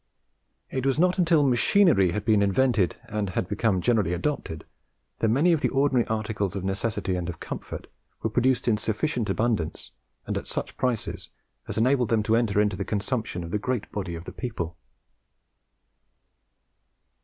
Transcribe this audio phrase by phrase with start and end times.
[0.71, 4.65] It was not until machinery had been invented and become generally adopted
[5.19, 7.85] that many of the ordinary articles of necessity and of comfort
[8.23, 9.91] were produced in sufficient abundance
[10.25, 11.29] and at such prices
[11.67, 14.75] as enabled them to enter into the consumption of the great body of the people.